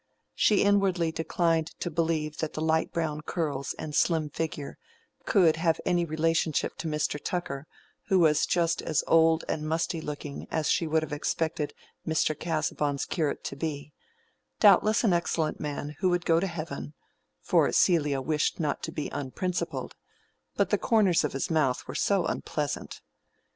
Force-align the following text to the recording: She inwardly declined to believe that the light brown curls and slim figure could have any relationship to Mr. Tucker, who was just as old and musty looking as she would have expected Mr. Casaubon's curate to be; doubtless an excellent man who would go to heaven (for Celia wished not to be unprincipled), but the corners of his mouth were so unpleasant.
She 0.33 0.63
inwardly 0.63 1.11
declined 1.11 1.75
to 1.79 1.91
believe 1.91 2.39
that 2.39 2.53
the 2.53 2.59
light 2.61 2.91
brown 2.91 3.21
curls 3.21 3.75
and 3.77 3.93
slim 3.93 4.31
figure 4.31 4.79
could 5.27 5.57
have 5.57 5.79
any 5.85 6.05
relationship 6.05 6.75
to 6.79 6.87
Mr. 6.87 7.23
Tucker, 7.23 7.67
who 8.07 8.17
was 8.17 8.47
just 8.47 8.81
as 8.81 9.03
old 9.05 9.45
and 9.47 9.61
musty 9.69 10.01
looking 10.01 10.47
as 10.49 10.71
she 10.71 10.87
would 10.87 11.03
have 11.03 11.13
expected 11.13 11.75
Mr. 12.03 12.33
Casaubon's 12.33 13.05
curate 13.05 13.43
to 13.43 13.55
be; 13.55 13.93
doubtless 14.59 15.03
an 15.03 15.13
excellent 15.13 15.59
man 15.59 15.95
who 15.99 16.09
would 16.09 16.25
go 16.25 16.39
to 16.39 16.47
heaven 16.47 16.95
(for 17.39 17.71
Celia 17.71 18.21
wished 18.21 18.59
not 18.59 18.81
to 18.81 18.91
be 18.91 19.07
unprincipled), 19.09 19.93
but 20.55 20.71
the 20.71 20.79
corners 20.79 21.23
of 21.23 21.33
his 21.33 21.51
mouth 21.51 21.87
were 21.87 21.93
so 21.93 22.25
unpleasant. 22.25 23.01